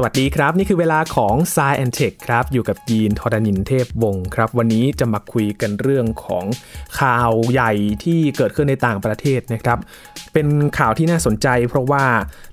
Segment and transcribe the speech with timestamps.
[0.00, 6.44] สวัสดีครับ นี่คือเวลาของ Sci and Tech ครับ อยู่กับยีนทอรานินเทพวงศ์ครับ วันนี้จะมาคุยกันเรื่องของ
[7.00, 7.72] ข่าวใหญ่
[8.04, 9.78] ที่เกิดขึ้นในต่างประเทศนะครับ
[10.32, 10.46] เป็น
[10.78, 12.04] ข่าวที่น่าสนใจ เพราะว่า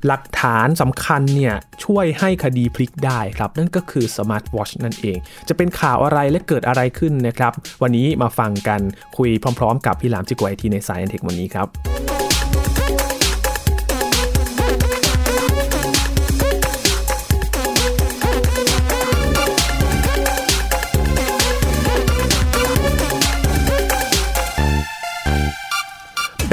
[0.05, 5.17] หลักฐานสำคัญเนี่ยช่วยให้คดีพลิกได้ครับ นั่นก็คือสมาร์ตวอทช์นั่นเอง
[5.47, 8.81] จะเป็นข่าวอะไรและเกิดอะไรขึ้นนะครับ วันนี้มาฟังกัน
[9.17, 12.14] คุยพร้อม ๆ กับพี่หลามจิ๊กโก๋ไอทีใน Sci and Tech วันนี้ครับ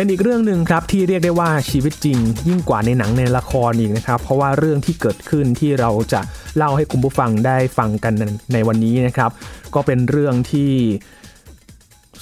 [0.02, 6.20] เป็นอีกเรื่องหนึ่งครับที่เรียกได้ว่าชีวิตจริง ยิ่งกว่าในหนังในละครอีกนะครับ เพราะว่าเรื่องที่เกิดขึ้นที่เราจะ
[6.56, 8.14] เล่าให้คุณผู้ฟังได้ฟังกัน
[8.52, 9.30] ในวันนี้นะครับ
[9.74, 10.72] ก็เป็นเรื่องที่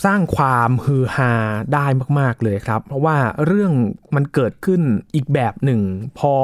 [0.05, 1.33] สร้างความฮือฮา
[1.75, 1.87] ได้
[2.19, 3.17] มาก ๆ เลยครับ เพราะว่า
[3.47, 3.73] เรื่อง
[4.15, 4.81] มันเกิดขึ้น
[5.15, 5.81] อีกแบบหนึ่ง
[6.19, 6.35] พอ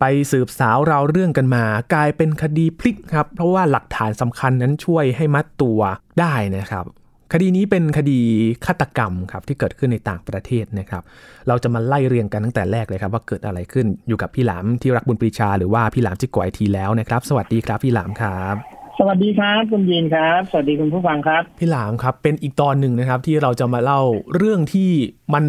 [0.00, 5.80] ไปสืบสาวเราเรื่องกันมา กลายเป็นคดีพลิกครับ เพราะว่าหลักฐานสำคัญนั้นช่วยให้มัดตัว
[6.20, 6.86] ได้นะครับ
[7.32, 8.20] คดีนี้เป็นคดี
[8.66, 11.02] ฆาตกรรมครับที่เกิดขึ้นในต่างประเทศนะครับ
[11.48, 18.54] เราจะมาไล่เรียงกันตั้งแต่แรกเลยครับว่าเกิดอะไรขึ้นอยู่กับพี่หลามที่รักบุญปรีชาหรือว่าพี่หลามจิกกวยทีแล้วนะครับ สวัสดีครับพี่หลามครับ
[18.98, 24.00] สวัสดีครับคุณยินครับ สวัสดีคุณผู้ฟังครับ พี่หลามครับ เป็นอีกตอนหนึ่งนะครับ ที่เราจะมาเล่า
[24.36, 24.90] เรื่องที่
[25.34, 25.44] มัน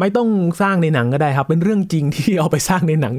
[0.00, 0.28] ไม่ต้อง
[0.62, 3.14] สร้างในหนังก็ได้ครับ เป็นเรื่องจริงที่เอาไปสร้างในหนัง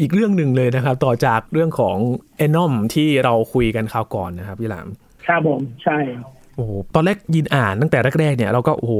[0.00, 1.96] อีกเรื่องหนึ่งเลยนะครับ ต่อจากเรื่องของ
[2.36, 4.86] เอนอมที่เราคุยกันคราวก่อนนะครับพี่หลาม
[5.26, 5.98] ครับผมใช่
[6.39, 8.94] โอ้โหตอนแรกยินอ่านตั้งแต่แรกๆเนี่ยเราก็โอ้โห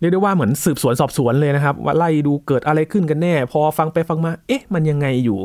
[0.00, 5.38] เรียกได้ว่าเหมือนสืบสวนสอบสวนเลยนะครับ ว่าไล่ดูเกิดอะไรขึ้นกันแน่ พอฟังไปฟังมา เอ๊ะ มันยังไงอยู่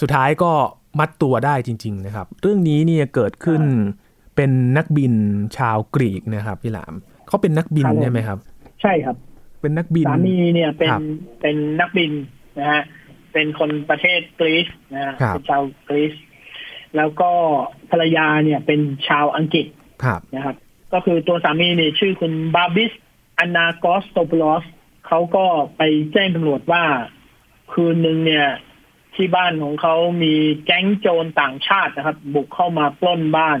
[0.00, 0.50] สุดท้ายก็
[0.98, 3.62] มัดตัวได้จริง ๆ นะครับ เรื่องนี้เนี่ยเกิดขึ้น
[4.36, 5.12] เป็นนักบิน
[5.56, 6.94] ชาวกรีกนะครับพี่หลาม
[7.28, 8.38] เขาเป็นนักบินครับผมใช่ไหมครับ
[8.82, 9.16] ใช่ครับ
[9.60, 11.02] เป็นนักบินสามีเนี่ยเป็นครับ
[11.40, 12.12] เป็นนักบิน
[12.58, 12.82] นะฮะ
[13.32, 16.14] เป็นคนประเทศกรีซนะฮะครับเป็นชาวกรีซ
[16.96, 17.30] แล้วก็
[17.90, 19.66] ภรรยาเนี่ยเป็นชาวอังกฤษ
[20.04, 20.56] ครับนะครับ
[20.92, 22.92] ก็คือตัวสามีเนี่ยชื่อคุณบาบิส
[23.38, 24.64] อานากอสโตปลอส
[25.06, 25.44] เขาก็
[25.76, 25.82] ไป
[26.12, 26.84] แจ้งตำรวจว่า
[27.72, 28.46] คืนหนึ่งเนี่ย
[29.14, 33.60] ที่บ้านของเขามีแก๊งโจรต่างชาตินะครับ บุกเข้ามาปล้นบ้าน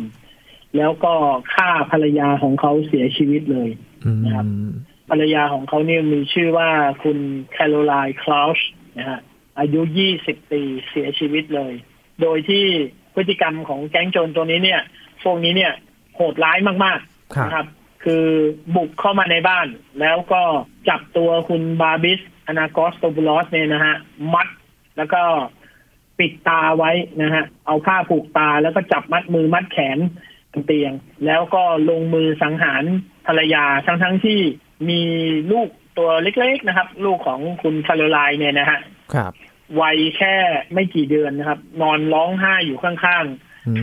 [0.76, 1.14] แล้วก็
[1.54, 3.70] ฆ่าภรรยาของเขาเสียชีวิตเลย
[4.04, 4.46] อืมนะครับ
[5.10, 6.70] ภรรยาของเขาเนี่ยมีชื่อว่า
[7.02, 7.18] คุณ
[7.52, 9.20] แคโรไลน์คลาวช์นะฮะ
[9.58, 9.80] อายุ
[10.16, 11.72] 20ปีเสียชีวิตเลย
[12.22, 12.64] โดยที่
[13.14, 14.82] พฤติกรรมของแก๊งโจรตัวนี้เนี่ย
[15.24, 15.72] พวกนี้เนี่ย
[16.14, 17.66] โหดร้ายมากครับๆ นะครับ
[18.04, 18.26] คือ
[18.76, 19.66] บุกเข้ามาในบ้าน
[20.00, 20.42] แล้วก็
[20.88, 23.94] จับตัวคุณบาบิสอานากอสโตบูลอสเนี่ยนะฮะ
[24.34, 24.48] มัด
[24.96, 25.22] แล้วก็
[26.18, 26.90] ปิดตาไว้
[27.22, 29.98] นะฮะ เอาผ้าผูกตาแล้วก็จับมัดมือมัดแขน
[30.52, 30.92] บนเตียง
[31.26, 32.84] แล้วก็ลงมือสังหาร
[33.26, 34.40] ภรรยาทั้งๆที่
[34.88, 35.02] มี
[35.52, 38.78] ลูกตัวเล็กๆนะครับ ลูกของคุณคาโรไลน์เนี่ยนะฮะ
[39.14, 39.32] ครับ
[39.80, 40.36] วัยแค่
[40.72, 43.36] ไม่กี่เดือนนะครับ นอนร้องไห้อยู่ข้างอืๆ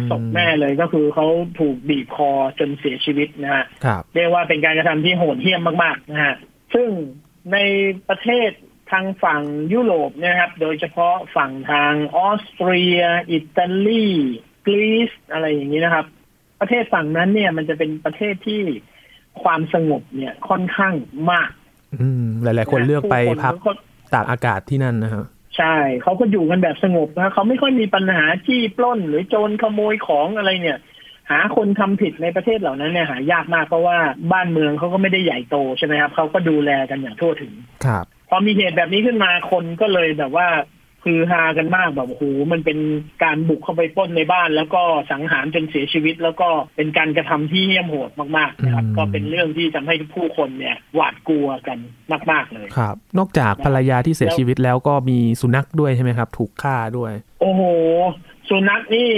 [0.09, 1.27] ศพแม่เลยก็คือเขา
[1.59, 2.29] ถูกบีบคอ
[2.59, 6.35] จนเสียชีวิตนะฮะครับเรียกว่าเป็นการกระทำที่โหดเหี้ยมมากๆนะฮะ
[6.73, 6.89] ซึ่ง
[7.53, 7.57] ใน
[8.09, 8.49] ประเทศ
[8.91, 9.41] ทางฝั่ง
[9.73, 13.01] ยุโรปเนะครับ โดยเฉพาะฝั่งทางออสเตรีย
[13.31, 14.07] อิตาลี
[14.65, 16.05] กรีซอะไรอย่างนี้นะครับ
[16.59, 18.61] ประเทศฝั่งนั้นเนี่ยมันจะเป็นประเทศที่
[19.43, 20.93] ความสงบเนี่ยค่อนข้าง
[21.31, 21.49] มาก
[22.01, 23.71] อืมหลาย ๆ คนเลือกไปผู้พักก็
[24.13, 25.23] ตากอากาศที่นั่นนะครับ
[25.57, 30.79] ใช่เขาก็อยู่กันแบบสงบนะเขาไม่ค่อยมีปัญหาจี้ปล้น หรือโจรขโมยของอะไรเนี่ย
[31.31, 33.97] หาคนทำผิดในประเทศเหล่านั้นเนี่ยหายากมากเพราะว่า
[34.31, 37.53] บ้านเมืองเขาก็ไม่ได้ใหญ่โตใช่ไหมครับเขาก็ดูแลกันอย่างทั่วถึง
[37.85, 40.47] ครับพอมีเหตุแบบนี้ขึ้นมาคนก็เลยแบบว่า
[41.03, 42.79] คือฮากันมากแบบโอ้โหมันเป็น
[43.23, 44.81] การบุกเข้าไปปล้นในบ้าน แล้วก็
[45.11, 51.77] สังหารจนเสียชีวิต แล้วก็เป็นการกระทำที่เหี้ยมโหดมากๆนะครับอืมก็เป็นเรื่องที่ทำให้ผู้คนเนี่ยหวาดกลัวกัน
[52.31, 57.11] มาก ๆเลยครับ นอกจากภรรยาที่เสียชีวิตแล้วก็มีสุนัขด้วยใช่ไหมครับ ถูกฆ่าด้วย
[57.41, 57.61] โอ้โห
[58.49, 59.11] สุนัขนี่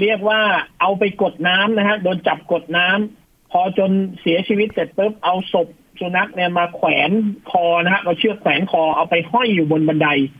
[0.00, 0.40] เรียกว่า
[0.80, 5.68] เอาไปกดน้ำนะฮะโดนจับกดน้ำพอจนเสียชีวิตเสร็จปุ๊บเอาศพ
[6.00, 7.10] สุนัขเนี่ยมาแขวน
[7.50, 10.39] คอนะฮะเอาเชือกแขวนคอเอาไปห้อยอยู่บนบันไดอื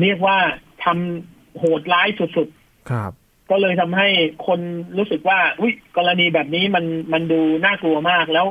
[0.00, 0.38] เรียกว่า
[0.84, 2.48] ทำโหดร้ายสุด
[2.90, 4.08] ครับๆก็เลยทำให้
[4.46, 4.60] คน
[4.96, 8.46] รู้สึกว่า อุ้ยกรณีแบบนี้มันมันดูน่ากลัวมาก แล้ว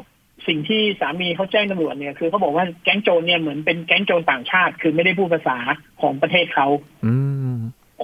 [0.48, 5.58] สิ่งที่สามีเขาแจ้งตำรวจเนี่ยคือเขาบอกว่าแก๊งโจรเนี่ยเหมือนเป็นแก๊งโจรต่างชาติ คือไม่ได้พูดภาษา
[6.02, 6.68] ของประเทศเขา
[7.06, 7.16] อื
[7.54, 7.56] ม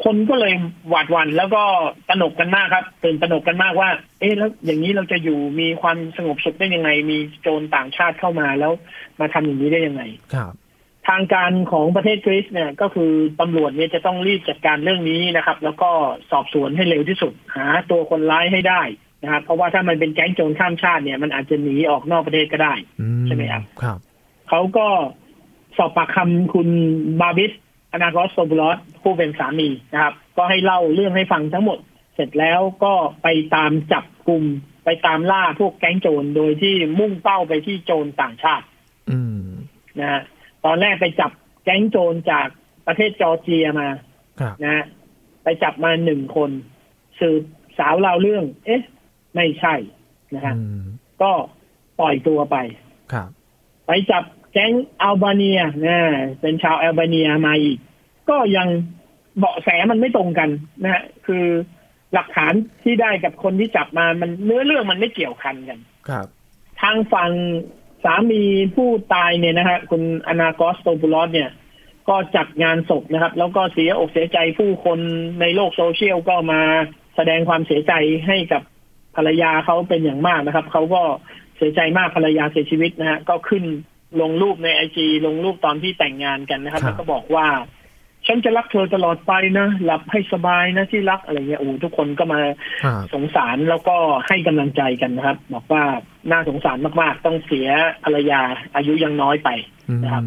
[0.04, 0.54] คนก็เลย
[0.90, 1.64] หวาดหวั่นแล้วก็
[2.10, 3.90] ตระหนกกันมากครับตื่นตระหนกกันมากว่า
[4.20, 8.72] เอ๊ะแล้วอย่างนี้เราจะอยู่มีความสงบสุขได้ยังไง มีโจรต่างชาติเข้ามาแล้ว
[9.20, 10.04] มาทำอย่างนี้ได้ยังไง
[10.34, 10.54] ครับ
[11.10, 15.90] ทางการของประเทศกรีซเนี่ยก็คือตำรวจเนี่ยจะต้องรีบจัดการเรื่องนี้นะครับ แล้วก็
[16.32, 18.82] สอบสวนให้เร็วที่สุด หาตัวคนร้ายให้ได้
[19.24, 23.98] นะครับเพราะว่าถ้ามันเป็นแก๊งโจรข้ามชาติเนี่ยมันอาจจะหนีออกนอกประเทศก็ได้อืใช่ไหมครับครับ
[24.50, 24.88] เขาก็
[25.78, 26.70] สอบปากคำคุณ
[27.22, 27.52] บาบิส
[27.94, 31.80] อนาคอสโซบูลอสผู้เป็นสามีนะครับ ก็ให้เล่าเรื่องให้ฟังทั้งหมด
[32.16, 34.44] เสร็จแล้วก็ไปตามจับกลุ่ม
[34.86, 38.66] ไปตามล่าพวกแก๊งโจรโดยที่มุ่งเป้าไปที่โจรต่างชาติ
[39.12, 39.42] อืม
[40.00, 40.22] นะฮะ
[40.66, 41.32] ตอนแรกไปจับ
[41.64, 42.48] แก๊งโจรจาก
[42.88, 43.88] ประเทศจอร์เจียมา
[44.40, 44.86] ครับนะฮะ
[45.44, 46.52] ไปจับมาหนึ่งคน
[47.20, 47.44] สืบ
[47.80, 48.82] สาวเราวเรื่อง เอ๊ะ
[49.36, 49.76] ไม่ใช่
[50.36, 50.84] นะฮะอืม
[51.22, 51.32] ก็
[52.00, 52.58] ปล่อยตัวไป
[53.14, 53.30] ครับ
[53.88, 54.24] ไปจับ
[54.54, 55.98] แก๊งอัลบาเนียนะ
[56.42, 57.78] เป็นชาวอัลบาเนียมาอีก
[58.30, 58.68] ก็ยัง
[59.38, 60.50] เบาะแสมันไม่ตรงกัน
[60.84, 61.46] นะฮะคือ
[62.14, 62.54] หลักฐาน
[62.84, 65.80] ที่ได้กับคนที่จับมามันเนื้อเรื่องมันไม่เกี่ยวคันกัน
[66.10, 66.28] ครับ
[66.82, 67.32] ทางฝั่ง
[68.04, 68.44] สามี
[68.76, 71.50] ผู้ตายเนี่ยนะฮะคุณอนาโกสโตบูลอสเนี่ย
[72.10, 75.00] ก็จัดงานศพนะครับ แล้วก็เสียอกเสียใจผู้คน
[75.42, 76.62] ในโลกโซเชียลก็มา
[77.16, 77.94] แสดงความเสียใจ
[78.28, 78.62] ให้กับ
[79.16, 81.02] ภรรยาเขาเป็นอย่างมากนะครับเขาก็
[81.58, 83.64] เสียใจมากภรรยาเสียชีวิตนะฮะก็ขึ้น
[84.22, 87.48] ลงรูปในไอจีลงรูปตอนที่แต่งงานกันนะครับครับแล้วก็บอกว่า
[88.32, 92.42] ฉันจะรักเธอตลอดไปนะ หลับให้สบายนะที่รักอะไรเงี้ยโอ้โหทุกคนก็มา
[92.84, 93.96] ครับสงสารแล้วก็
[94.28, 95.84] ให้กำลังใจกันนะครับ บอกว่า
[96.32, 97.68] น่าสงสารมากๆ ต้องเสีย
[98.04, 98.42] ภรรยา
[98.76, 99.50] อายุยังน้อยไป
[99.90, 100.24] อืมนะครับ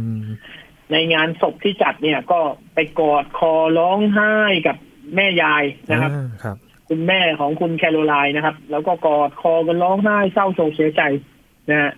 [0.93, 2.41] ในงานศพที่จัดเนี่ยก็
[2.75, 4.35] ไปกอดคอร้องไห้
[4.67, 4.77] กับ
[5.17, 6.57] แม่ยายนะครับอ่าครับ
[6.89, 11.03] คุณแม่ของคุณแคโรไลน์นะครับ แล้วก็กอดคอกันร้องไห้เศร้าโศกเสียใจ
[11.71, 11.93] นะฮะ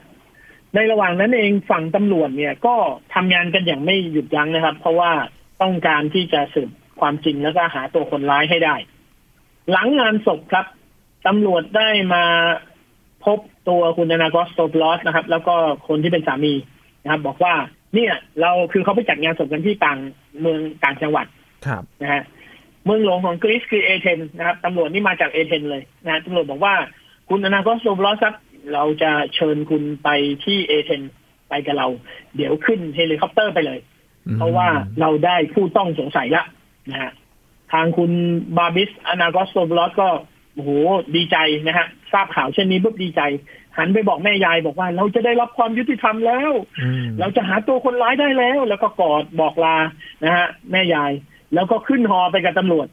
[0.74, 2.74] ในระหว่างนั้นเองฝั่งตำรวจเนี่ยก็
[3.14, 5.10] ทำงานกันอย่างไม่หยุดยั้งนะครับ เพราะว่า
[5.64, 6.70] ต้องการที่จะสืบ
[7.00, 8.76] ความจริงแล้วก็หาตัวคนร้ายให้ได้
[9.70, 10.66] หลังงานศพครับ
[11.26, 12.24] ตำรวจได้มา
[13.24, 13.38] พบ
[13.68, 15.54] ตัวคุณอนาโกสโตปลอสนะครับ แล้วก็
[15.88, 16.54] คนที่เป็นสามี
[17.02, 17.54] นะครับ บอกว่า
[17.94, 19.98] เนี่ยเราคือเขาไปจัดงานศพกันที่ต่าง
[20.40, 21.26] เมืองต่างจังหวัด
[21.66, 22.22] ครับนะฮะ
[22.84, 26.74] เมืองหลวงของกรีซคือเอเธนนะครับตำรวจนี่มาจากเอเธนเลยนะฮะตำรวจบอกว่า
[27.28, 28.36] คุณอนาโกสโตบลอสครับ
[28.72, 30.08] เราจะเชิญคุณไป
[30.44, 31.02] ที่เอเธนส์
[31.48, 31.88] ไปกับเรา
[32.36, 33.78] เดี๋ยวขึ้นเฮลิคอปเตอร์ไปเลย
[34.36, 34.68] เพราะว่า
[35.00, 36.44] เราได้ผู้ต้องสงสัยละ
[36.90, 37.12] นะฮะ
[37.72, 38.10] ทางคุณ
[38.58, 40.08] บาบิสอนาโกสโตบลอสก็
[40.54, 40.70] โอ้โห
[41.16, 41.36] ดีใจ
[41.66, 43.20] นะฮะทราบข่าวเช่นนี้ปุ๊บดีใจ
[43.78, 49.76] หันไปบอกแม่ยายบอกว่า เราจะได้รับความยุติธรรมแล้วอืมเราจะหาตัวคนร้ายได้แล้ว แล้วก็กอดบอกลา
[50.24, 51.12] นะฮะแม่ยาย
[51.54, 52.86] แล้วก็ขึ้นฮอไปกับตำรวจ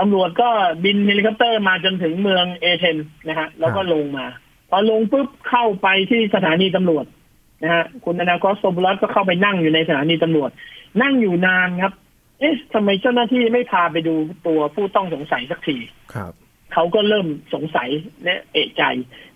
[0.00, 0.48] ตำรวจก็
[0.84, 2.96] บินเฮลิคอปเตอร์มาจนถึงเมืองเอเธนส์
[3.28, 4.26] นะฮะแล้วก็ลงมา
[4.70, 7.04] พอลงปุ๊บเข้าไปที่สถานีตำรวจ
[7.62, 10.50] นะฮะคุณอนาโกสโตบลอสก็เข้าไปนั่งอยู่ในสถานีตำรวจ
[11.02, 11.92] นั่งอยู่นานครับ
[12.40, 14.14] เอ๊ะทำไมเจ้าหน้าที่ไม่พาไปดู
[14.46, 15.76] ตัวผู้ต้องสงสัยสักที
[16.14, 16.32] ครับ
[16.72, 17.88] เขาก็เริ่มสงสัย
[18.24, 18.82] และเอะใจ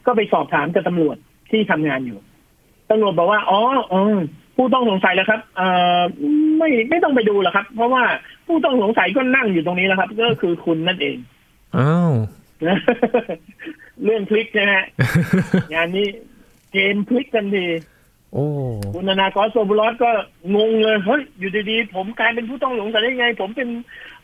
[0.07, 1.17] ก็ไปสอบถามกับตำรวจ
[1.51, 2.19] ที่ทำงานอยู่
[2.91, 3.61] ตำรวจบอกว่าอ๋อ
[3.91, 4.17] เออ
[4.57, 5.69] ผู้ต้องสงสัยแล้วครับเอ่
[5.99, 6.01] อ
[6.59, 8.05] ไม่ไม่ต้องไปดูหรอกครับ เพราะว่า
[8.47, 11.17] ผู้ต้องสงสัยก็นั่งอยู่ตรงนี้แล้วครับ ก็คือคุณนั่นเอง
[11.77, 12.13] อ้าว
[14.05, 14.85] เรื่องพลิกนะฮะ
[15.75, 16.09] งานนี้
[16.73, 17.65] เกมพลิกกันที
[18.33, 18.47] โอ้
[18.95, 20.11] คุณนานากอสโซบุลอสก็
[20.57, 23.69] งงเลยเฮ้ยอยู่ดีๆผมกลายเป็นผู้ต้องสงสัยได้ไง ผมเป็น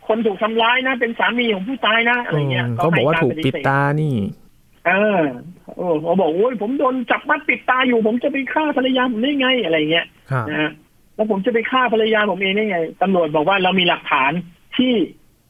[0.06, 4.14] คนถูกทำร้ายนะ เป็นสามีของผู้ตายนะอะไรเงี้ยก็บอกว่าให้รถูกปฏิปิดเสธตานี่
[4.86, 5.22] เออ
[5.76, 10.70] โอ้เขาบอกโอ้ยผมโดนจับมัดปิดตาอยู่ ผมจะไปฆ่าภรรยาผมได้ไงอะไรเงี้ยครับนะฮะ
[11.14, 14.32] แล้วผมจะไปฆ่าภรรยาผมเองได้ไงตำรวจบอกว่าเรามีหลักฐาน
[14.76, 14.92] ที่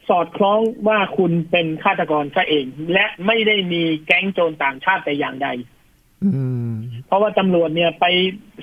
[0.08, 5.77] สอดคล้องว่าคุณเป็นฆาตกรซะเอง และไม่ได้มีแก๊งโจรต่างชาติแต่อย่างใดอืม
[7.06, 8.06] เพราะว่าตำรวจเนี่ยไป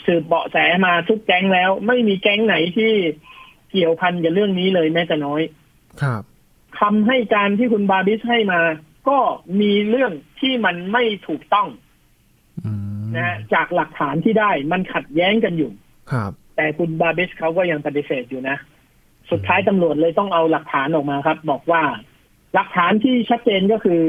[0.05, 2.91] สืบเบาะแสมาทุกแก๊งแล้ว ไม่มีแก๊งไหนที่
[3.71, 5.41] เกี่ยวพันกับเรื่องนี้เลยแม้แต่น้อย
[6.01, 6.21] ครับ
[6.79, 8.61] คำให้การที่คุณบาบิสให้มา
[9.09, 9.19] ก็
[9.59, 11.67] มีเรื่องที่มันไม่ถูกต้อง
[12.65, 12.71] อื
[13.03, 15.71] มนะฮะจากหลักฐานที่ได้มันขัดแย้งกันอยู่
[16.11, 18.57] ครับ แต่คุณบาบิสเขาก็ยังปฏิเสธอยู่นะ
[19.31, 21.83] สุดท้ายตำรวจเลยต้องเอาหลักฐานออกมาครับ บอกว่า
[22.55, 24.01] หลักฐานที่ชัดเจนก็คือ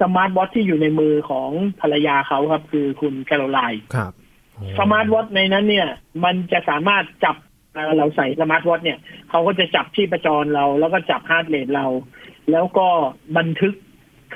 [0.00, 4.12] สมาร์ตวอทช์ที่อยู่ในมือของภรรยาเขาครับ คือคุณแคโรไลน์ครับ
[4.52, 5.88] โอ้สมาร์ตวอทช์ในนั้นเนี่ย
[6.24, 7.36] มันจะสามารถจับ
[7.74, 8.98] เอ่อเราใส่สมาร์ตวอทช์เนี่ย
[9.30, 11.86] เขาก็จะจับที่ประจรเรา แล้วก็จับ heart rate เรา
[12.50, 12.88] แล้วก็
[13.36, 13.74] บันทึก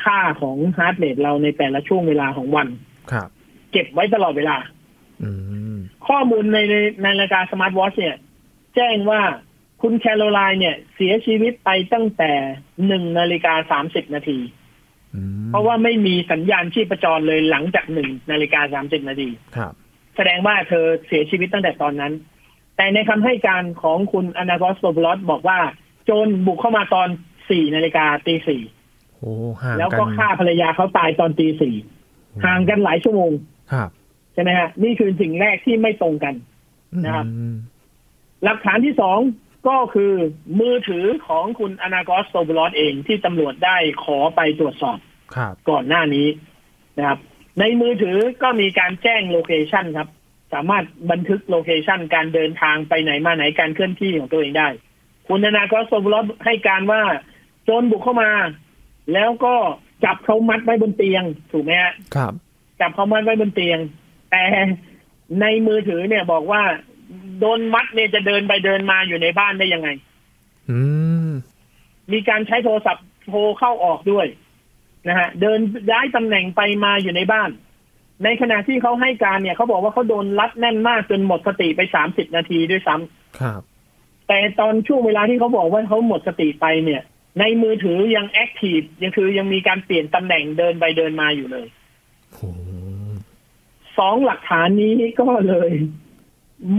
[0.02, 2.68] ค่าของ heart rate เราในแต่ละช่วงเวลาของวัน
[3.12, 3.28] ครับ
[3.72, 4.56] เก็บไว้ตลอดเวลา
[5.22, 5.30] อื
[5.74, 8.16] มข้อมูลในในในรายการสมาร์ตวอทช์เนี่ย
[8.76, 9.20] แจ้งว่า
[9.82, 12.32] คุณแคโรไลน์เนี่ย เสียชีวิตไปตั้งแต่
[12.86, 14.38] หนึ่งนาฬิกาสามสิบนาที
[15.14, 19.72] อืมเพราะว่าไม่มีสัญญาณชีพจรเลยหลังจากหนึ่งนาฬิกาสามสิบนาทีครับ
[20.16, 22.12] แสดงว่าเธอเสียชีวิตตั้งแต่ตอนนั้น
[22.76, 25.58] แต่ในคำให้การของคุณอนาโกสโตบลอสบอกว่า
[26.04, 27.08] โจรบุกเข้ามาตอน
[27.50, 28.62] สี่นาฬิกาตีสี่
[29.16, 29.32] โอ้
[29.62, 31.74] ห่างแล้วกันก็ฆ่าภรรยาเขาตายตอนตีสี่
[32.44, 33.32] ห่างกันหลายชั่วโมง
[33.72, 33.88] ครับ
[34.34, 36.34] ใช่ไหมฮะนี่คือสิ่งแรกที่ไม่ตรงกัน
[37.04, 37.54] นะครับอืม
[38.44, 39.18] หลักฐานที่สอง
[39.66, 40.12] ก็คือ
[40.60, 44.98] มือถือของคุณอนาโกสโตบลอสเองที่ตำรวจได้ขอไปตรวจสอบ
[45.34, 46.28] ครับก่อนหน้านี้
[46.98, 47.18] นะครับ
[47.60, 50.08] ในมือถือก็มีการแจ้ง location ครับ
[50.52, 54.68] สามารถบันทึกโลเคชันการเดินทางไปไหนมาไหนการเคลื่อนที่ของตัวเองได้
[55.28, 57.02] คุณธนากรสมรสให้การว่า
[57.64, 58.30] โจรบุกเข้ามา
[59.12, 59.54] แล้วก็
[60.04, 62.32] จับเขามัดไว้บนเตียงถูกไหมฮะครับ
[62.80, 63.78] จับเขามัดไว้บนเตียง
[64.30, 64.44] แต่
[65.40, 66.62] ในมือถือเนี่ยบอกว่า
[67.40, 69.88] โดนมัดเนี่ยจะเดินไปเดินมาอยู่ในบ้านได้ยังไง
[70.70, 70.78] อื
[71.28, 71.30] ม
[72.12, 74.26] มีการใช้โทรศัพท์โทรเข้าออกด้วย
[75.08, 75.58] นะฮะ เดิน
[75.90, 77.50] ย้ายตำแหน่งไปมาอยู่ในบ้าน
[78.24, 83.60] ในขณะที่เขาให้การเนี่ยเขาบอกว่าเขาโดนรัดแน่นมากจนหมดสติไปสามสิบนาทีด้วยซ้ำครับ
[84.28, 87.02] แต่ตอนช่วงเวลาที่เขาบอกว่าเขาหมดสติไปเนี่ย
[87.40, 91.66] ในมือถือยังแอคทีฟยังคือยังมีการเปลี่ยนตำแหน่งเดินไปเดินมาอยู่เลย
[92.32, 92.40] โห
[93.98, 95.70] สองหลักฐานนี้ก็เลย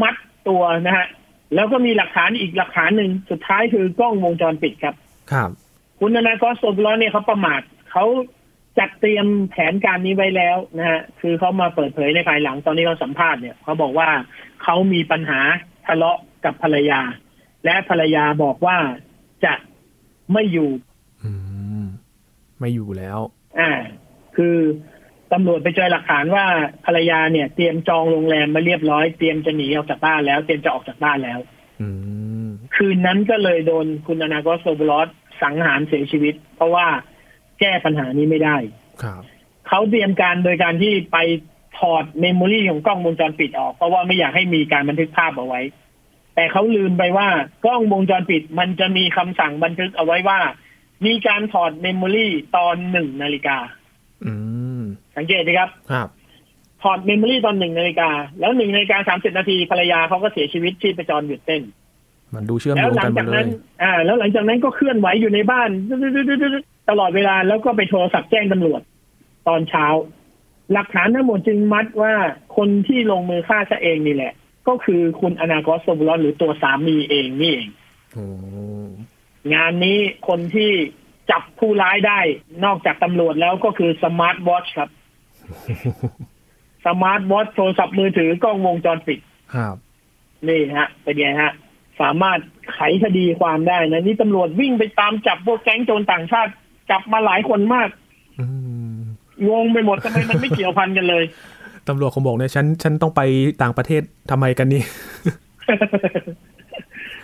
[0.01, 0.15] มัด
[0.47, 1.07] ตัวนะฮะ
[1.55, 4.95] แล้วก็มีหลักฐานอีกหลักฐานหนึ่งสุดท้ายคือกล้องวงจรปิดครับ
[5.31, 5.49] ครับ
[5.99, 8.05] คุณนากอสโซบลอเนี่ยเขาประมาทเขา
[8.79, 14.09] จัดเตรียมแผนการนี้ไว้แล้วนะฮะคือเขามาเปิดเผยในภายหลังตอนนี้เขาสัมภาษณ์เนี่ยเขาบอกว่า
[14.63, 15.39] เขามีปัญหา
[15.87, 17.01] ทะเลาะกับภรรยา
[17.65, 18.77] และภรรยาบอกว่า
[19.45, 19.53] จะ
[20.33, 20.69] ไม่อยู่
[21.23, 21.31] อื
[21.81, 21.83] ม
[22.59, 23.19] ไม่อยู่แล้ว
[23.59, 23.71] อ่า
[24.35, 24.55] คือ
[25.33, 26.45] ตำรวจไปเจอหลักฐานว่า
[26.85, 31.39] ภรรยาเนี่ย เตรียมจองโรงแรมมาเรียบร้อยเตรียมจะหนีออกจากบ้านแล้ว เตรียมจะออกจากบ้านแล้ว
[31.81, 31.87] อื
[32.45, 35.09] มคืนนั้นก็เลยโดนคุณอนากอสโซบลอส
[35.41, 36.87] สังหารเสียชีวิต เพราะว่า
[37.59, 38.57] แก้ปัญหานี้ไม่ได้
[39.03, 39.21] ครับ
[39.67, 41.17] เขาเตรียมการโดยการที่ไป
[41.79, 45.61] ถอด memory ของกล้องวงจรปิดออก เพราะว่าไม่อยากให้มีการบันทึกภาพเอาไว้
[46.35, 47.29] แต่เขาลืมไปว่า
[47.65, 50.39] กล้องวงจรปิดมันจะมีคำสั่งบันทึกเอาไว้ว่า
[51.05, 53.78] มีการถอด memory ตอนหนึ่งนาฬิกาอืม
[55.19, 56.07] สังเกตดีครับครับ
[56.83, 58.09] ถอด memory ตอนหนึ่งนาฬิกา
[58.39, 61.61] แล้วหนึ่งนาฬิกาสามสิบนาทีภรรยาเขาก็เสียชีวิตที่ประจรหยุดเต้น
[62.33, 63.49] มันดูเชื่อมแล้โยวงหลักันหมจาดกเลนั้นย
[63.83, 65.69] อ่า แล้วหลังจากนั้นก็เคลื่อนไหวอยู่ในบ้าน
[66.89, 68.81] ตลอดเวลาแล้วก็ไปโทรศัพท์แจ้งตำรวจ
[69.47, 69.85] ตอนเช้า
[70.73, 72.13] หลักฐานทั้งหมดจึงมัดว่า
[72.57, 74.33] คนที่ลงมือฆ่าซะเองนี่แหละ
[74.67, 77.69] ก็คือคุณอนากอสโซบุลอนหรือตัวสามีเองนี่เอง
[78.13, 78.25] โอ้
[79.53, 80.71] งานนี้คนที่
[81.31, 82.19] จับผู้ร้ายได้
[82.65, 84.89] นอกจากตำรวจแล้วก็คือสมาร์ทวอชครับ
[86.85, 89.19] สมาร์ทวอชโทรศัพท์มือถือกล้องวงจรปิด
[89.55, 89.75] ครับ
[90.47, 91.51] นี่ฮะ เป็นไงฮะ
[92.01, 92.39] สามารถ
[92.73, 96.51] ไขคดีความได้นะ นี่ตำรวจวิ่งไปตามจับพวกแก๊งโจรต่างชาติ
[96.91, 97.89] จับมาหลายคนมาก
[98.39, 98.45] อื
[98.95, 98.99] ม
[99.49, 101.23] งงไปหมดทำไมมันไม่เกี่ยวพันกันเลย
[101.87, 103.21] ตำรวจคงบอกเนี่ยฉันฉันต้องไป
[103.61, 104.01] ต่างประเทศ
[104.31, 104.83] ทำไมกันนี่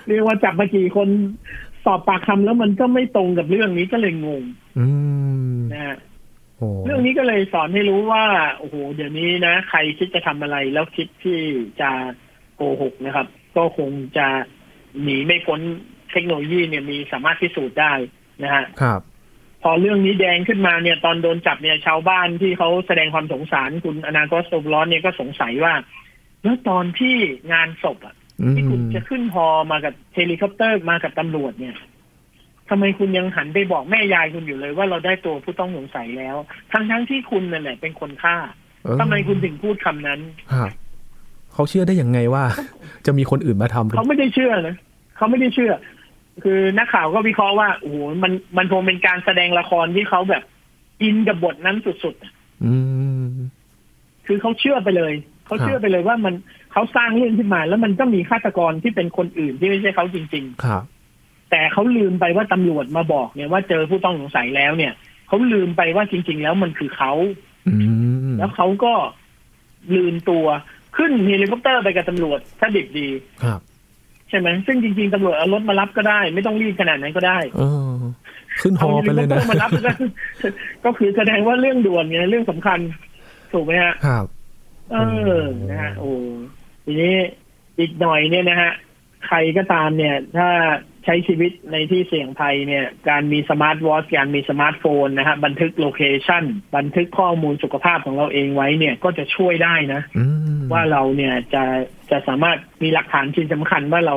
[0.08, 1.08] เรียกว่าจับมากี่คน
[1.86, 4.44] สอบปากคำแล้วมันก็ไม่ตรงกับเรื่องนี้ก็เลยงง
[4.79, 4.86] อื
[5.55, 6.14] มนะฮะโอ้
[6.85, 8.25] เรื่องนี้ก็เลยสอนให้รู้ว่า
[8.57, 11.39] โอ้โหเดี๋ยวนี้นะ ใครคิดจะทำอะไรแล้วคิดที่
[11.81, 11.91] จะ
[12.55, 14.27] โกหกนะครับ ก็คงจะ
[15.01, 15.59] หนีไม่พ้น
[16.12, 17.93] เทคโนโลยีเนี่ยมีสามารถพิสูจน์ได้
[18.43, 19.01] นะฮะครับ
[19.63, 25.74] พอเรื่องนี้แดงขึ้นมาเนี่ยตอนโดนจับเนี่ยชาวบ้านที่เขาแสดงความสงสารคุณอนาโกสโตบลอสเนี่ยก็สงสัยว่า
[26.43, 27.15] แล้วตอนที่
[27.53, 31.75] งานศพอะอืมที่คุณจะขึ้นฮอมากับเฮลิคอปเตอร์มากับตำรวจเนี่ย
[32.69, 36.36] ทำไมคุณยังหันไปบอกแม่ยายคุณอยู่เลย ว่าเราได้ตัวผู้ต้องสงสัยแล้ว
[36.72, 38.36] ทั้งทั้งๆที่คุณนั่นแหละเป็นคนฆ่า
[38.84, 40.19] เออทำไมคุณถึงพูดคำนั้น
[40.53, 40.69] ครับ
[41.53, 42.43] เขาเชื่อได้ยังไงว่า
[43.05, 44.75] จะมีคนอื่นมาทำเขาไม่ได้เชื่อนะ
[45.17, 45.72] เขาไม่ได้เชื่อ
[46.43, 50.43] คือนักข่าวก็วิเคราะห์ว่าโอ้โหมันมันคงเป็นการแสดงละครที่เขาแบบ
[51.01, 52.31] อินกับบทนั้นสุดๆอะ
[52.65, 52.75] อื
[53.27, 53.29] ม
[54.27, 55.13] คือเขาเชื่อไปเลย
[55.45, 56.34] เขาครับเชื่อไปเลยว่ามัน
[56.72, 60.95] เขาสร้างเรื่องขึ้นมา แล้วมันก็มีฆาตกรที่เป็นคนอื่นที่ไม่ใช่เขาจริงครับๆ
[61.55, 64.93] แต่เขาลืมไปว่าตำรวจมาบอกเนี่ยว่าเจอผู้ต้องสงสัยแล้วเนี่ย
[65.27, 67.13] เขาลืมไปว่าจริง ๆ แล้วมันคือเขา
[67.67, 67.74] อื
[68.31, 68.93] มแล้วเขาก็
[69.95, 70.45] ลืมตัว
[70.97, 73.07] ขึ้นเฮลิคอปเตอร์ไปกับตำรวจท่าดิบดี
[73.43, 73.59] ครับ
[74.29, 77.93] ใช่ไหมซึ่งจริง ๆตำรวจเอารถมารับก็ได้ ไม่ต้องรีบขนาดนั้นก็ได้เออ
[78.62, 79.95] ขึ้นฮอเอาไปเลยนะเฮลิคอปตอร์มารับก็ได้
[80.85, 82.79] ก็คือแสดงว่าเรื่องด่วนไงเรื่องสำคัญ
[83.53, 84.25] ถูกไหมฮะครับ
[84.91, 84.95] เอ
[85.39, 86.12] อนะฮะโอ้
[86.85, 87.15] ทีนี้
[87.79, 88.71] อีกหน่อยเนี่ยนะฮะ
[89.27, 90.50] ใครก็ตามเนี่ย ถ้า
[91.05, 96.44] ใช้ชีวิตในที่เสี่ยงภัยเนี่ยการมีสมาร์ตวอทช์การมีสมาร์ทโฟนนะฮะบันทึก location
[96.77, 100.25] บันทึกข้อมูลสุขภาพของเราเองไว้เนี่ยก็จะช่วยได้นะอื
[100.59, 101.63] มว่าเราเนี่ยจะ
[102.12, 104.15] จะสามารถมีหลักฐานชิ้นสำคัญว่าเรา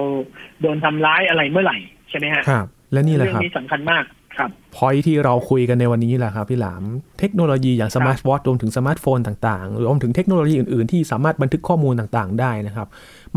[0.61, 1.79] โดนทำร้ายอะไรเมื่อไหร่
[2.11, 4.05] ใช่ไหมฮะครับ และนี่แหละเรื่ครับนี้สำคัญมาก
[4.37, 6.83] ครับพอยที่เราคุยกันในวันนี้แหละครับพี่หลาม
[7.19, 12.89] เทคโนโลยีอย่างสมาร์ตวอทช์รวมถึงสมาร์ทโฟนต่างๆรวมถึงเทคโนโลยีอื่นๆ ที่สามารถบันทึกข้อมูลต่างๆ ได้นะครับ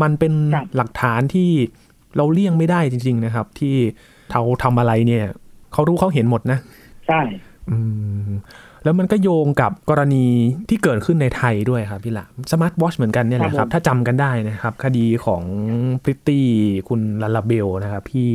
[0.02, 1.50] มันเป็นครับหลักฐานที่
[2.16, 3.74] เราเลี่ยงไม่ได้จริง ๆ นะครับ ที่
[4.32, 5.24] เขาทำอะไรเนี่ย
[5.72, 6.58] เขารู้เขาเห็นหมดนะ
[7.08, 7.20] ใช่
[7.70, 7.78] อื
[8.28, 8.30] ม
[8.84, 10.26] แล้วมันก็โยงกับกรณี
[10.68, 15.42] ที่เกิดขึ้นในไทยด้วยครับพี่หลามสมาร์ตวอทช์เหมือนกันเนี่ยแหละครับ ถ้าจำกันได้นะครับ คดีของ
[16.02, 16.46] พริตตี้
[16.88, 18.30] คุณลาลาเบลนะครับที่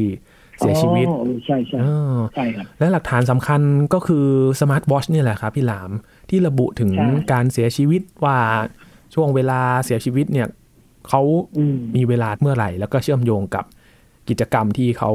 [0.60, 3.62] เสียชีวิตอ๋อใช่ใช่เออใช่ครับและหลักฐานสำคัญ
[3.94, 4.26] ก็คือ
[4.62, 5.92] สมาร์ตวอทช์นี่แหละครับพี่หลาม
[6.30, 8.38] ที่ระบุถึงใช่การเสียชีวิตว่า
[9.14, 10.48] ช่วงเวลาเสียชีวิตเนี่ย
[11.10, 11.22] เขา
[11.58, 13.66] อืมมีเวลาเมื่อไหร่ แล้วก็เชื่อมโยงกับ
[14.30, 15.12] กิจกรรมที่เขา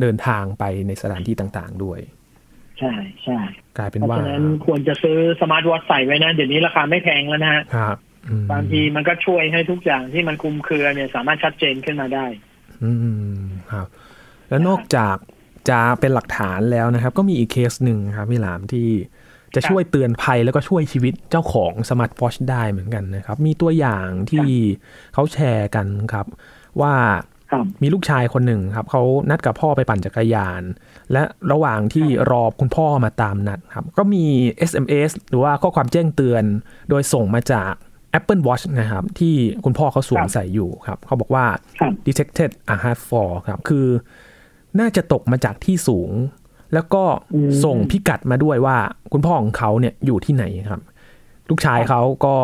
[0.00, 2.00] เดินทางไปในสถานที่ต่างๆด้วย
[2.78, 2.92] ใช่
[3.24, 3.38] ใช่
[3.78, 7.96] กลายเป็นเพราะว่าฉะนั้นควรจะซื้อสมาร์ทวอทใส่ไว้นะ เดี๋ยวนี้ราคาไม่แพงแล้วนะฮะครับ
[8.28, 12.26] อืมบางทีมันก็ช่วยให้ทุกอย่างที่มันคลุมเครือเนี่ย สามารถชัดเจนขึ้นมาได้
[12.84, 12.92] อื
[13.38, 13.86] มครับ
[14.48, 15.16] แล้วนอกจาก
[15.70, 18.88] จะเป็นหลักฐานแล้วนะครับ ก็มีอีกเคสหนึ่งครับพี่หลามที่
[19.56, 24.48] จะช่วยเตือนภัยแล้วก็ช่วยชีวิตเจ้าของสมาร์ทวอชได้เหมือนกันนะครับ มีตัวอย่างที่
[25.14, 26.26] เขาแชร์กันครับ
[26.80, 26.94] ว่า
[27.52, 30.62] ครับมีลูกชายคนหนึ่งครับเขานัดกับพ่อไปปั่นจักรยาน
[31.12, 31.22] และ
[31.52, 34.24] ระหว่างที่รอคุณพ่อมาตามนัดครับ ก็มี
[34.70, 36.44] SMS หรือว่าข้อความแจ้งเตือน
[36.88, 37.72] โดยส่งมาจาก
[38.18, 39.34] Apple Watch นะครับ ที่
[39.64, 41.46] คุณพ่อเขาสวมครับใส่อยู่ครับเขาบอกว่า
[41.80, 43.86] ครับ detected a hard fall ครับ คือ
[44.80, 46.10] น่าจะตกมาจากที่สูง
[46.76, 47.04] แล้วก็
[47.34, 48.76] อืมส่งพิกัดมาด้วยว่า
[49.12, 50.80] คุณพ่อของเขาเนี่ยอยู่ที่ไหนครับ
[51.50, 52.34] ลูกชายเขาก็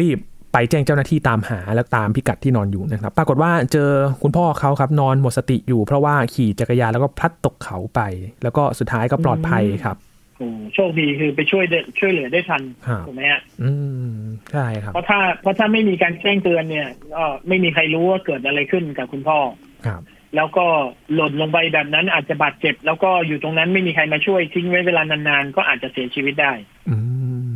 [0.00, 0.18] รีบ
[0.52, 3.90] ไปแจ้งเจ้าหน้าที่ตามหาแล้วตามพิกัดที่นอนอยู่นะครับ ปรากฏว่าเจอ
[4.22, 8.00] คุณพ่อเขาครับนอนหมดสติอยู่เพราะว่าขี่จักรยานแล้วก็พลัดตกเขาไป
[8.42, 9.96] แล้วก็สุดท้ายก็ปลอดภัยครับ
[10.38, 13.70] โอ้โชคดีคือไปช่วยได้ช่วยเหลือได้ทันครับถูกไหมฮะอื
[14.14, 14.20] ม
[14.52, 19.38] ใช่ครับเพราะถ้าเพราะถ้าไม่มีการแจ้งเตือนเนี่ยก็ไม่มีใครรู้ว่าเกิดอะไรขึ้นกับคุณพ่อ
[19.86, 20.02] ครับ
[20.36, 20.66] แล้วก็
[21.14, 26.52] หล่นลงไปแบบนั้นอาจจะบาดเจ็บ แล้วก็อยู่ตรงนั้นไม่มีใครมาช่วยทิ้งไว้เวลานานๆ ก็อาจจะเสียชีวิตได้
[26.90, 26.96] อื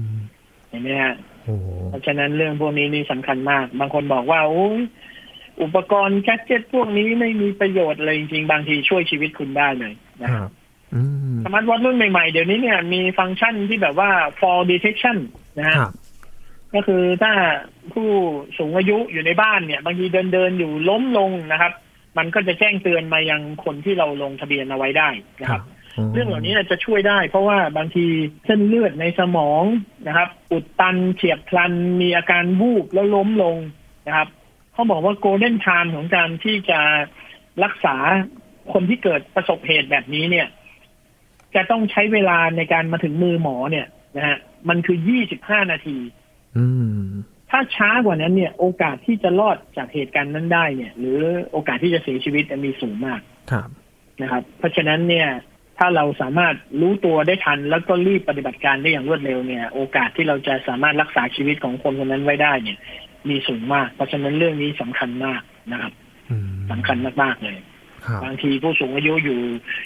[0.05, 0.09] ม
[0.69, 1.15] เห็นไหมฮะ
[1.45, 4.81] โอ้โหเพราะฉะนั้นเรื่องพวกนี้นี่สำคัญมาก บางคนบอกว่าโอ้ย
[5.63, 10.51] อุปกรณ์แกดเจ็ตพวกนี้ไม่มีประโยชน์เลยจริงๆบางทีช่วยชีวิตคุณได้เลยนะคครัรับบ
[10.95, 11.03] อื
[11.35, 15.17] มสมาร์ทวอทรุ่นใหม่ๆ เดี๋ยวนี้เนี่ยมีฟังก์ชันที่แบบว่า fall detection
[15.59, 15.93] นะฮะครับ
[16.75, 17.33] ก็คือถ้า
[17.93, 18.09] ผู้
[18.59, 21.73] สูงอายุอยู่ในบ้านเนี่ย บางทีเดินเดินๆอยู่ล้มลงนะครับ
[22.19, 25.09] มันก็จะแจ้งเตือนมายังคนที่เราลงทะเบียนเอาไว้ได้
[25.43, 25.63] นะครับ
[26.13, 28.07] เรื่องเหล่านี้จะช่วยได้ เพราะว่าบางที
[28.47, 29.63] เส้นเลือดในสมอง
[30.07, 33.57] นะครับ อุดตันเฉียบพลันมีอาการวูบแล้วล้มลง
[34.07, 34.29] นะครับ
[34.73, 36.81] เขาบอกว่าโกลเด้นไทม์ของการที่จะ
[37.65, 37.97] รักษา
[38.73, 40.47] คนที่เกิดประสบเหตุแบบนี้เนี่ย
[41.55, 44.99] จะต้องใช้เวลาในการมาถึงมือหมอเนี่ยนะฮะมันคือ
[45.37, 45.97] 25นาที
[46.57, 46.67] อื
[47.01, 47.05] ม
[47.57, 51.21] ถ้าช้ากว่านั้นเนี่ย โอกาสที่จะรอดจากเหตุการณ์นั้นได้เนี่ย หรือ
[51.53, 53.69] โอกาสที่จะเสียชีวิตมีสูงมากครับ
[54.23, 55.29] นะครับ เพราะฉะนั้นเนี่ย
[55.79, 62.79] ถ้าเราสามารถรู้ตัวได้ทัน แล้วก็รีบปฏิบัติการได้อย่างรวดเร็วเนี่ย โอกาสที่เราจะสามารถรักษาชีวิตของคนคนนั้นไว้ได้เนี่ย
[63.29, 65.93] มีสูงมาก เพราะฉะนั้นเรื่องนี้สำคัญมากนะครับ
[66.31, 67.59] อืมสำคัญมากๆเลย
[68.07, 69.41] ครับบางทีผู้สูงอายุอยู่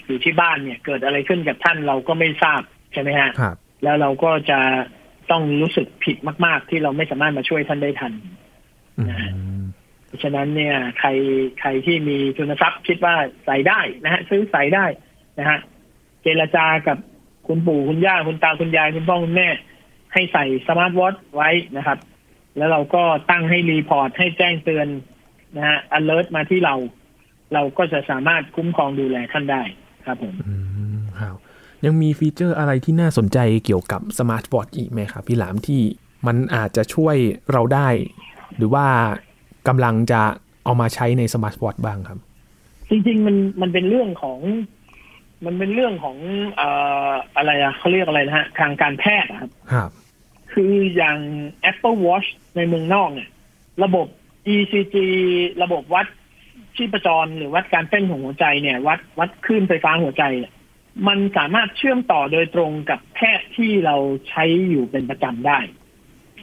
[0.07, 2.61] อยู่ที่บ้านเนี่ย เกิดอะไรขึ้นกับท่านเราก็ไม่ทราบ
[2.93, 4.59] ใช่ไหมฮะครับแล้วเราก็จะ
[5.31, 8.13] ต้องรู้สึกผิดมาก ๆ ที่เราไม่สามารถมาช่วยท่านได้ทัน
[8.97, 9.61] อืม
[10.05, 11.09] เพราะฉะนั้นเนี่ย ใคร
[11.59, 13.15] ใครที่มีทุนทรัพย์คิดว่า
[13.45, 14.85] ใส่ได้นะฮะซื้อใส่ได้
[15.39, 15.59] นะฮะ
[16.23, 16.97] เจรจากับ
[17.47, 19.47] คุณปู่คุณย่าคุณตาคุณยาย คุณพ่อคุณแม่
[20.13, 21.97] ให้ใส่สมาร์ทวอทช์ไว้นะครับ
[22.57, 24.87] แล้วเราก็ตั้งให้ report ให้แจ้งเตือน
[25.57, 26.75] นะฮะ alert มาที่เรา
[27.53, 29.63] เราก็จะสามารถคุ้มครองดูแลท่านได้
[30.05, 30.98] ครับผมอืมครับ
[31.85, 35.81] ยังมีฟีเจอร์อะไรที่น่าสนใจเกี่ยวกับสมาร์ทวอทช์อีกไหมครับพี่หลามที่
[36.27, 37.15] มันอาจจะช่วย
[37.51, 37.87] เราได้
[38.57, 38.85] หรือว่า
[39.67, 40.21] กำลังจะ
[40.63, 42.19] เอามาใช้ในสมาร์ทวอทช์บ้างครับ
[42.89, 44.39] จริงๆมันมันเป็นเรื่องของ
[45.45, 46.17] มันเป็นเรื่องของ
[46.55, 46.69] เอ่
[47.09, 49.89] ออะไรอะเขาเรียกอะไรนะฮะ ทางการแพทย์อะครับ ครับ
[50.53, 51.17] คืออย่าง
[51.71, 53.29] Apple Watch ในเมืองนอกเนี่ย
[53.83, 54.07] ระบบ
[54.53, 54.95] ECG
[55.63, 56.07] ระบบวัด
[56.75, 60.53] ชีพจรหรือวัดการเต้นของหัวใจเนี่ย วัดวัดคลื่นไฟฟ้าหัวใจเนี่ย
[61.07, 63.95] มันสามารถเชื่อมต่อโดยตรงกับแพทย์ที่เรา
[64.29, 65.59] ใช้อยู่เป็นประจำได้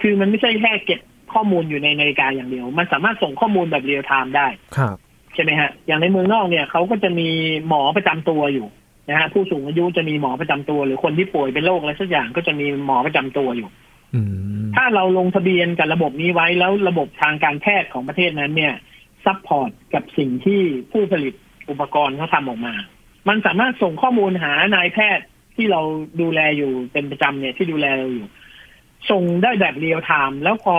[0.01, 1.01] คือมันไม่ใช่แค่เก็บ
[1.33, 4.97] ข้อมูลอยู่ในนาฬิกาอย่างเดียว มันสามารถส่งข้อมูลแบบเรียลไทม์ได้ครับ
[5.35, 7.29] ใช่ไหมฮะ อย่างในเมืองนอกเนี่ยเขาก็จะมี
[7.69, 8.66] หมอประจำตัวอยู่
[9.11, 13.69] นะฮะผู้สูงอายุจะมีหมอประจำตัว หรือคนที่ป่วยเป็นโรคอะไรสักอย่างก็จะมีหมอประจำตัวอยู่
[14.14, 14.21] อื
[14.62, 18.75] มถ้าเราลงทะเบียนกับระบบนี้ไว้แล้วระบบทางการแพทย์ของประเทศนั้นเนี่ย
[19.24, 20.61] support กับสิ่งที่
[20.92, 21.35] ผู้ผลิต
[21.71, 22.75] อุปกรณ์เขาทำออกมา
[23.28, 25.80] มันสามารถส่งข้อมูลหานายแพทย์ที่เรา
[26.20, 28.26] ดูแลอยู่เป็นประจำเนี่ยที่ดูแลเราอยู่
[29.10, 30.76] ส่งได้แบบเรียลไทม์แล้วพอ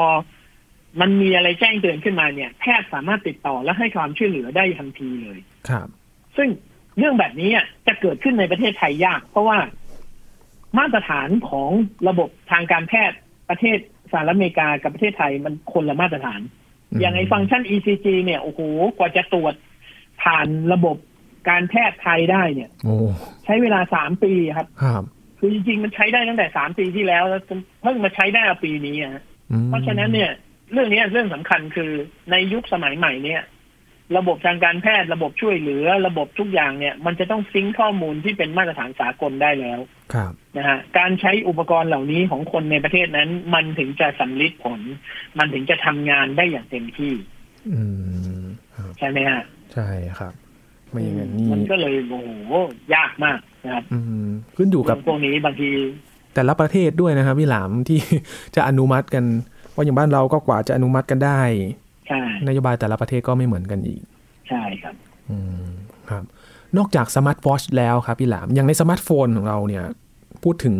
[1.01, 5.87] มันมีอะไรแจ้งเตือนขึ้นมาเนี่ย แพทย์สามารถติดต่อและให้ความช่วยเหลือได้ทันทีเลย ครับ
[6.37, 6.49] ซึ่ง
[6.97, 9.57] เรื่องแบบนี้อะจะเกิดขึ้นในประเทศไทยยาก เพราะว่า
[10.77, 11.69] มาตรฐานของ
[12.07, 13.17] ระบบทางการแพทย์
[13.49, 13.77] ประเทศ
[14.11, 16.41] สหรัฐอเมริกากับประเทศไทยมันคนละมาตรฐาน
[16.99, 18.59] อย่างไอ้ฟังก์ชัน ECG เนี่ยโอ้โห
[18.97, 19.53] กว่าจะตรวจ
[20.21, 20.97] ผ่านระบบ
[21.49, 22.95] การแพทย์ไทยได้เนี่ยโอ้
[23.45, 25.03] ใช้เวลาสามปีครับครับ
[25.39, 27.41] คือจริงๆมันใช้ได้ตั้งแต่สามปีที่แล้วแล้ว
[27.81, 30.31] เพิ่งมาใช้ได้เอาปีนี้อะฮะอืมเพราะฉะนั้นเนี่ย
[30.73, 31.91] เรื่องนี้เรื่องสำคัญคือ
[32.31, 33.41] ในยุคสมัยใหม่เนี่ย
[34.17, 39.79] ระบบทางการแพทย์ระบบช่วยเหลือ ระบบทุกอย่างเนี่ย มันจะต้องซิงค์ข้อมูลที่เป็นมาตรฐานสากลได้แล้ว
[40.13, 44.81] ครับนะฮะการใช้อุปกรณ์เหล่านี้ของคนในประเทศนั้น มันถึงจะสำลิดผล
[45.37, 47.13] มันถึงจะทำงานได้อย่างเต็มที่
[47.73, 47.81] อื
[48.39, 48.43] ม
[48.75, 50.33] ครับใช่ไหมฮะใช่ครับ
[50.91, 52.53] ไม่อย่างนั้นนี่มันก็เลยโอ้โห
[52.95, 55.69] ยากมากนะครับอืมขึ้นอยู่กับเรื่องพวกนี้บางที
[56.33, 57.99] แต่ละประเทศด้วยนะครับพี่หลามที่
[58.55, 59.23] จะอนุมัติกัน
[59.71, 61.41] เพราะอย่างบ้านเราก็กว่าจะอนุมัติกันได้
[62.07, 64.01] ใช่นโยบายแต่ละประเทศก็ไม่เหมือนกันอีก
[64.49, 64.95] ใช่ครับ
[65.29, 65.65] อืม
[66.09, 66.23] ครับ
[66.77, 69.83] นอกจากสมาร์ทวอทช์แล้วครับพี่หลาม อย่างในสมาร์ทโฟนของเราเนี่ย
[70.43, 70.75] พูดถึง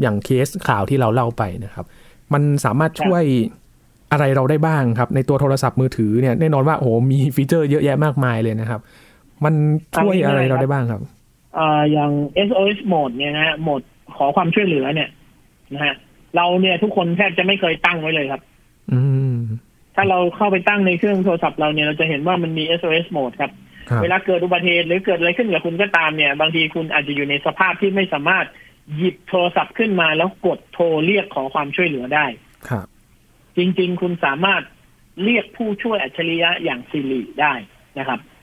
[0.00, 1.84] อย่างเคสข่าวที่เราเล่าไปนะครับ
[2.32, 3.24] มันสามารถช่วย
[4.12, 8.80] อะไรเราได้บ้างครับ ในตัวโทรศัพท์มือถือเนี่ยแน่นอนว่าโอ้โหมีฟีเจอร์เยอะแยะมากมายเลยนะครับ
[9.44, 9.54] มัน
[9.96, 11.00] ช่วยอะไรเราได้บ้างครับ
[11.58, 12.10] อ่าอย่าง
[12.48, 13.82] SOS mode เนี่ยนะฮะโหมด
[14.16, 15.08] ขอความช่วยเหลือเนี่ย
[15.74, 15.94] นะฮะ
[16.36, 18.42] เราเนี่ยทุกคนแทบจะไม่เคยตั้งไว้เลยครับ
[18.92, 19.00] อื
[19.34, 19.36] ม
[19.94, 23.52] ถ้าเราเข้าไปตั้งในเครื่องโทรศัพท์เราเนี่ยเราจะเห็นว่ามันมี SOS mode ครับ
[23.88, 28.46] ครับ เวลาเกิดอุบัติเหตุหรือเกิดอะไรขึ้นกับคุณก็ตามเนี่ย บางทีคุณอาจจะอยู่ในสภาพที่ไม่สามารถ
[28.96, 32.26] หยิบโทรศัพท์ขึ้นมาแล้วกดโทรเรียกขอความช่วยเหลือได้
[32.68, 32.86] ครับ
[33.56, 34.62] จริง ๆ คุณสามารถ
[35.24, 37.52] เรียกผู้ช่วยอัจฉริยะอย่างซิริได้
[37.98, 38.33] นะครับอืม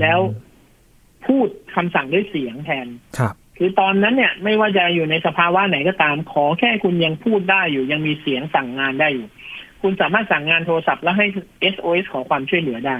[0.00, 0.18] แล้ว
[1.26, 2.86] พูดคำสั่งด้วยเสียงแทน
[3.18, 9.28] ครับคือตอนนั้นเนี่ยไม่ว่าจะอยู่ในสภาวะไหนก็ตาม ขอแค่คุณยังพูดได้อยู่ ยังมีเสียงสั่งงานได้อยู่
[9.82, 11.26] คุณสามารถสั่งงานโทรศัพท์แล้วให้
[11.74, 12.98] SOS ขอความช่วยเหลือได้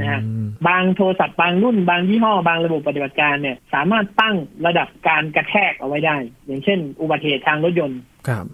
[0.00, 6.16] นะฮะอืมบางโทรศัพท์บางรุ่น บางยี่ห้อ บางระบบปฏิบัติการเนี่ย สามารถตั้งระดับการกระแทกเอาไว้ได้
[6.46, 8.44] อย่างเช่น อุบัติเหตุทางรถยนต์ครับ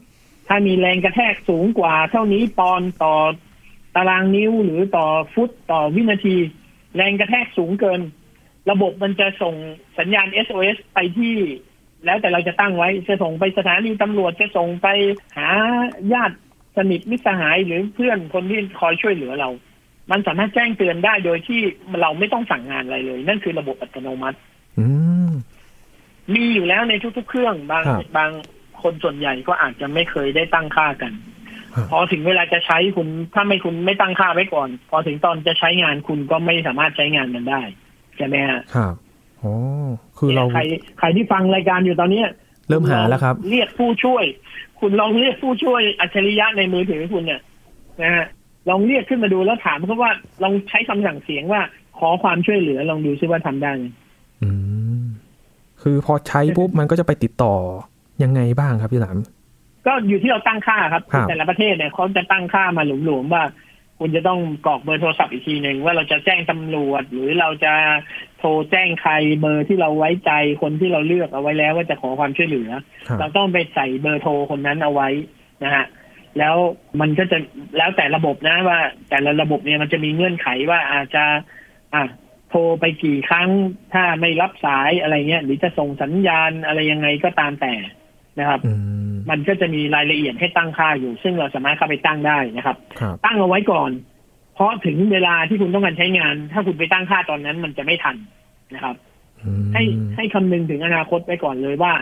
[0.49, 3.15] ถ้ามีแรงกระแทกสูงกว่า เท่านี้ปอนด์ต่อ
[3.97, 6.37] ตารางนิ้วหรือต่อฟุตต่อวินาที
[6.97, 8.01] แรงกระแทกสูงเกิน
[8.71, 9.55] ระบบมันจะส่ง
[9.99, 11.35] สัญญาณ SOS ไปที่
[12.05, 14.89] แล้วแต่เราจะตั้งไว้จะส่งไปสถานีตำรวจจะส่งไป
[15.37, 15.49] หา
[16.13, 16.37] ญาติ
[16.77, 19.51] สนิทมิตรสหายหรือเพื่อนคนที่คอยช่วยเหลือเรา
[20.11, 21.61] มันสามารถแจ้งเตือนได้โดยที่
[22.01, 24.39] เราไม่ต้องสั่งงานอะไรเลย นั่นคือระบบอัตโนมัติ
[24.79, 24.87] อื
[25.29, 25.31] ม
[26.35, 28.31] มีอยู่แล้วในทุกๆเครื่องบางครับบาง
[28.83, 31.38] คนส่วนใหญ่ก็อาจจะไม่เคยได้ตั้งค่ากันครับ
[31.91, 37.63] พอถึงเวลาจะใช้คุณถ้าไม่คุณไม่ตั้งค่าไว้ก่อน พอถึงตอนจะใช้งานคุณก็ไม่สามารถใช้งานมันได้
[38.17, 38.95] ใช่ไหมฮะครับ
[39.39, 39.55] โอ้
[40.19, 40.61] คือเราใคร
[40.99, 42.29] ใครที่ฟังรายการอยู่ตอนเนี้ย
[42.69, 44.25] เริ่มหาแล้วครับ เรียกผู้ช่วย
[44.81, 47.41] คุณลองเรียกผู้ช่วยอัจฉริยะในมือถือคุณเนี่ย
[48.03, 48.27] นะฮะ
[48.69, 51.63] ลองเรียกขึ้นมาดูแล้วถามเขาว่าลองใช้คำสั่งเสียงว่า
[51.99, 53.85] ขอความช่วยเหลือลองดูซิว่าทำได้ไหม
[54.43, 54.51] อื
[55.03, 55.05] ม
[55.83, 57.55] คือพอใช้ปุ๊บมันก็จะไปติดต่อ
[58.23, 59.19] ยังไงบ้างครับพี่หลาม
[59.87, 63.45] ก็อยู่ที่เราตั้งค่าครับ ครับ แต่ละประเทศเนี่ยเขาจะตั้งค่ามาหลวมๆว่า
[63.99, 67.73] คุณจะต้องกรอกเบอร์โทรศัพท์อีกทีหนึ่งว่าเราจะแจ้งตำรวจ หรือเราจะ
[68.39, 72.71] โทรแจ้งใครเบอร์ที่เราไว้ใจคนที่เราเลือกเอาไว้แล้วว่าจะขอความช่วยเหลือ
[73.09, 75.09] ครับเราต้องไปใส่เบอร์โทรคนนั้นเอาไว้
[75.65, 75.85] นะฮะ
[76.39, 76.57] แล้ว
[77.01, 77.39] มันก็จะ
[77.77, 78.79] แล้วแต่ระบบนะว่า
[79.11, 81.25] แต่ละระบบเนี่ยมันจะมีเงื่อนไขว่าอาจจะ
[81.95, 82.03] อะ
[82.51, 83.49] โทรไปกี่ครั้ง
[83.95, 87.75] ถ้าไม่รับสายอะไรเงี้ยหรือจะส่งสัญญาณอะไรยังไงก็ตามแต่
[88.39, 88.73] นะครับ อื
[89.15, 93.91] มมันก็จะมีรายละเอียดให้ตั้งค่าอยู่ ซึ่งเราสามารถเข้าไปตั้งได้นะครับครับ ตั้งเอาไว้ก่อน
[94.55, 98.17] เพราะถึงเวลาที่คุณต้องการใช้งาน ถ้าคุณไปตั้งค่าตอนนั้นมันจะไม่ทัน
[98.75, 98.97] นะครับ
[99.45, 99.83] อืมให้
[100.17, 101.93] ให้คำนึงถึงอนาคตไว้ก่อนเลยว่า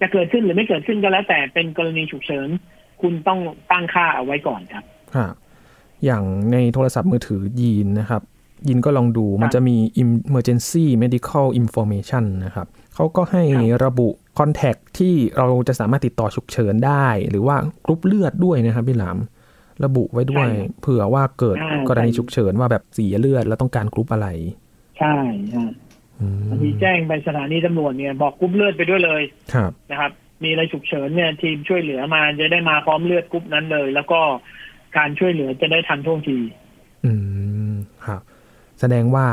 [0.00, 2.48] จะเกิดขึ้นหรือไม่เกิดขึ้นก็แล้ว แต่เป็นกรณีฉุกเฉิน
[3.02, 3.38] คุณต้อง
[3.70, 5.34] ตั้งค่าเอาไว้ก่อนครับครับ
[6.04, 8.22] อย่างในโทรศัพท์มือถือยีนนะครับ
[8.68, 12.66] ยินก็ลองดูมันจะมี emergency medical information นะครับ
[13.00, 14.08] เขาก็ให้ครับระบุ
[14.38, 19.18] contact ที่เราจะสามารถติดต่อฉุกเฉินได้ หรือว่ากรุ๊ปเลือดด้วยนะครับพี่หลาม
[19.84, 20.48] ระบุไว้ด้วย
[20.80, 24.28] เผื่อว่าเกิดอ่ากรณีฉุกเฉินว่าแบบเสียเลือดแล้วต้องการกรุ๊ปอะไร
[24.98, 25.14] ใช่
[25.56, 25.72] ฮะ
[26.20, 29.22] อืมบางทีแจ้งไปสถานีตำรวจเนี่ยบอกกรุ๊ปเลือดไปด้วยเลย
[29.54, 34.20] ครับนะครับ มีอะไรฉุกเฉินเนี่ย ทีมช่วยเหลือมาจะได้มาพร้อมเลือดกรุ๊ปนั้นเลย แล้วก็
[34.96, 36.38] การช่วยเหลือจะได้ทันท่วงที
[37.04, 37.12] อื
[37.72, 37.74] ม
[38.06, 38.20] ครับ
[38.80, 39.26] แสดงว่า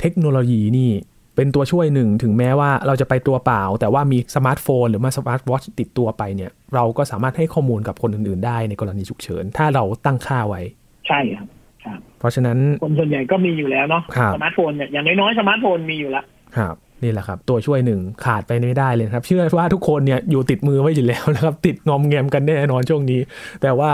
[0.00, 0.90] เทคโนโลยีนี่
[1.36, 10.60] เป็นตัวช่วยหนึ่งถึงแม้ว่าเราจะไปตัวเปล่า แต่ว่ามีสมาร์ทโฟน หรือมาสมาร์ทวอทช์ติดตัวไปเนี่ย เราก็สามารถให้ข้อมูลกับคนอื่นๆ ได้ในกรณีฉุกเฉิน ถ้าเราตั้งค่าไว้
[11.08, 11.48] ใช่ครับ
[11.84, 16.24] ครับเพราะฉะนั้นคนส่วนใหญ่ก็มีอยู่แล้วเนาะครับสมาร์ทโฟนเนี่ยอย่างน้อยๆสมาร์ทโฟนมีอยู่แล้ว
[16.58, 23.20] ครับนี่แหละครับ ตัวช่วยหนึ่งขาดไปไม่ได้เลยนะครับ เชื่อว่าทุกคนเนี่ยอยู่ติดมือไว้อยู่แล้วนะครับ ติดงอมแงมกันแน่นอนช่วงนี้
[23.62, 23.92] แต่ว่า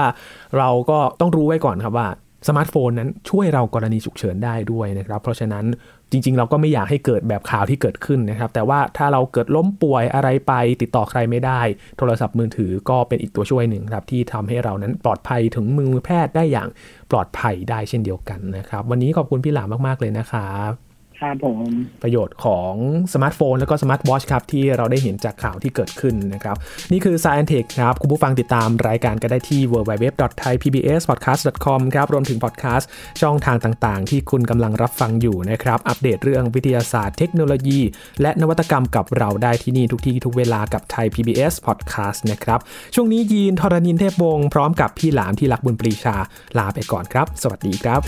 [0.58, 2.08] เราก็ต้องรู้ไว้ก่อนครับว่า
[2.48, 5.64] สมาร์ทโฟนนั้นช่วยเรากรณีฉุกเฉินได้ด้วยนะครับ เพราะฉะนั้น
[6.10, 11.60] จริง ๆ เราก็ไม่อยากให้เกิดแบบข่าวที่เกิดขึ้นนะครับ แต่ว่าถ้าเราเกิดล้มป่วยอะไรไปติดต่อใครไม่ได้
[11.98, 16.68] โทรศัพท์มือถือก็เป็นอีกตัวช่วยหนึ่งครับ ที่ทำให้เรานั้นปลอดภัยถึงมือแพทย์ได้อย่าง
[17.10, 20.89] ปลอดภัยได้เช่นเดียวกันนะครับ วันนี้ขอบคุณพี่หลามมากๆเลยนะครับ
[21.20, 21.60] ครับผม
[22.02, 22.72] ประโยชน์ของ
[23.14, 26.56] สมาร์ทโฟนแล้วก็สมาร์ทวอทช์ครับ ที่เราได้เห็นจากข่าวที่เกิดขึ้นนะครับ
[26.92, 32.88] นี่คือ Science Tech ครับ คุณผู้ฟังติดตามรายการก็ได้ที่ www.thaipbspodcast.com ครับ รวมถึงพอดแคสต์
[33.20, 37.80] ช่องทางต่างๆ ที่คุณกำลังรับฟังอยู่นะครับ อัปเดตเรื่องวิทยาศาสตร์เทคโนโลยี
[38.22, 42.60] และนวัตกรรมกับเราได้ที่นี่ทุกที่ทุกเวลากับไทย PBS Podcast นะครับ
[42.94, 46.16] ช่วงนี้ยีนทรณินเทพวงศ์พร้อมกับพี่หลามที่รักบุญปรีชา
[46.58, 48.02] ลาไปก่อนครับ สวัสดีครับ